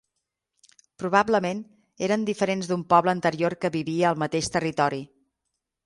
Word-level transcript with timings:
Probablement, 1.03 1.61
eren 2.09 2.25
diferents 2.31 2.73
d'un 2.73 2.87
poble 2.95 3.17
anterior 3.17 3.59
que 3.65 3.75
vivia 3.79 4.09
al 4.13 4.21
mateix 4.27 4.55
territori. 4.59 5.07